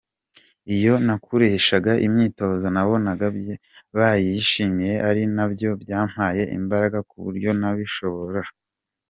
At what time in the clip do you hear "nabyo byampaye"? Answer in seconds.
5.35-6.43